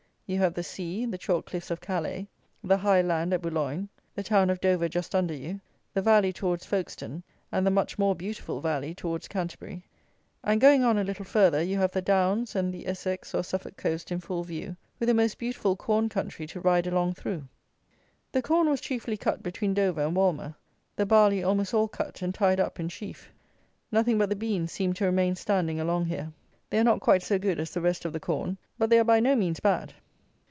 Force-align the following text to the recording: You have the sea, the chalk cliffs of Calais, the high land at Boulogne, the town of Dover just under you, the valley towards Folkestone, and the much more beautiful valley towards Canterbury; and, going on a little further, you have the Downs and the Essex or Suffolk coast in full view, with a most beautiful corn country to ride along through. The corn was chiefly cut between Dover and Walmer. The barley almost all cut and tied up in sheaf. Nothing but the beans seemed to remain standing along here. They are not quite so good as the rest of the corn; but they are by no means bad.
You 0.33 0.39
have 0.39 0.53
the 0.53 0.63
sea, 0.63 1.05
the 1.05 1.17
chalk 1.17 1.47
cliffs 1.47 1.71
of 1.71 1.81
Calais, 1.81 2.25
the 2.63 2.77
high 2.77 3.01
land 3.01 3.33
at 3.33 3.41
Boulogne, 3.41 3.89
the 4.15 4.23
town 4.23 4.49
of 4.49 4.61
Dover 4.61 4.87
just 4.87 5.13
under 5.13 5.33
you, 5.33 5.59
the 5.93 6.01
valley 6.01 6.31
towards 6.31 6.65
Folkestone, 6.65 7.21
and 7.51 7.67
the 7.67 7.69
much 7.69 7.99
more 7.99 8.15
beautiful 8.15 8.61
valley 8.61 8.95
towards 8.95 9.27
Canterbury; 9.27 9.83
and, 10.41 10.61
going 10.61 10.85
on 10.85 10.97
a 10.97 11.03
little 11.03 11.25
further, 11.25 11.61
you 11.61 11.77
have 11.79 11.91
the 11.91 12.01
Downs 12.01 12.55
and 12.55 12.73
the 12.73 12.87
Essex 12.87 13.35
or 13.35 13.43
Suffolk 13.43 13.75
coast 13.75 14.09
in 14.09 14.21
full 14.21 14.45
view, 14.45 14.77
with 15.01 15.09
a 15.09 15.13
most 15.13 15.37
beautiful 15.37 15.75
corn 15.75 16.07
country 16.07 16.47
to 16.47 16.61
ride 16.61 16.87
along 16.87 17.15
through. 17.15 17.43
The 18.31 18.41
corn 18.41 18.69
was 18.69 18.79
chiefly 18.79 19.17
cut 19.17 19.43
between 19.43 19.73
Dover 19.73 19.99
and 20.05 20.15
Walmer. 20.15 20.55
The 20.95 21.05
barley 21.05 21.43
almost 21.43 21.73
all 21.73 21.89
cut 21.89 22.21
and 22.21 22.33
tied 22.33 22.61
up 22.61 22.79
in 22.79 22.87
sheaf. 22.87 23.33
Nothing 23.91 24.17
but 24.17 24.29
the 24.29 24.37
beans 24.37 24.71
seemed 24.71 24.95
to 24.95 25.03
remain 25.05 25.35
standing 25.35 25.77
along 25.81 26.05
here. 26.05 26.31
They 26.69 26.79
are 26.79 26.85
not 26.85 27.01
quite 27.01 27.21
so 27.21 27.37
good 27.37 27.59
as 27.59 27.71
the 27.71 27.81
rest 27.81 28.05
of 28.05 28.13
the 28.13 28.21
corn; 28.21 28.57
but 28.77 28.89
they 28.89 28.97
are 28.97 29.03
by 29.03 29.19
no 29.19 29.35
means 29.35 29.59
bad. 29.59 29.93